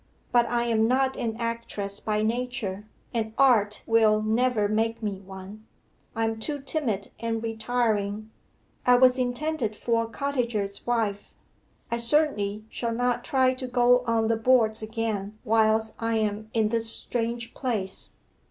But 0.31 0.47
I 0.47 0.63
am 0.63 0.87
not 0.87 1.15
an 1.15 1.35
actress 1.37 1.99
by 1.99 2.23
nature, 2.23 2.87
and 3.13 3.33
art 3.37 3.83
will 3.85 4.19
never 4.23 4.67
make 4.67 5.03
me 5.03 5.19
one. 5.19 5.67
I 6.15 6.23
am 6.23 6.39
too 6.39 6.59
timid 6.59 7.11
and 7.19 7.43
retiring; 7.43 8.31
I 8.83 8.95
was 8.95 9.19
intended 9.19 9.75
for 9.75 10.05
a 10.05 10.07
cottager's 10.07 10.87
wife. 10.87 11.35
I 11.91 11.97
certainly 11.99 12.65
shall 12.71 12.95
not 12.95 13.23
try 13.23 13.53
to 13.53 13.67
go 13.67 13.99
on 14.07 14.27
the 14.27 14.37
boards 14.37 14.81
again 14.81 15.37
whilst 15.43 15.93
I 15.99 16.17
am 16.17 16.49
in 16.51 16.69
this 16.69 16.89
strange 16.91 17.53
place. 17.53 18.13